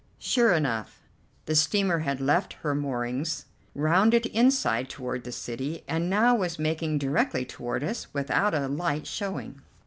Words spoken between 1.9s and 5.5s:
had left her moorings, rounded inside toward the